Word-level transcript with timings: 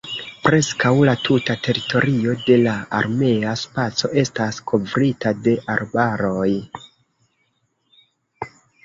Preskaŭ 0.45 0.91
la 1.07 1.11
tuta 1.25 1.55
teritorio 1.67 2.33
de 2.47 2.55
la 2.61 2.73
armea 2.99 3.51
spaco 3.63 4.11
estas 4.21 4.57
kovrita 4.71 5.35
de 5.49 5.55
arbaroj. 5.75 6.49